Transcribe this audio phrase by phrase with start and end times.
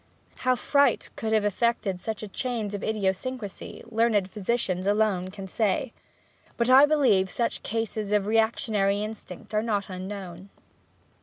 [0.37, 5.93] How fright could have effected such a change of idiosyncrasy learned physicians alone can say;
[6.57, 10.49] but I believe such cases of reactionary instinct are not unknown.